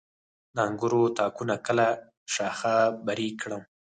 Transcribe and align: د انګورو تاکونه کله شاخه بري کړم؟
د 0.55 0.57
انګورو 0.67 1.01
تاکونه 1.17 1.55
کله 1.67 1.87
شاخه 2.33 2.75
بري 3.05 3.29
کړم؟ 3.41 3.63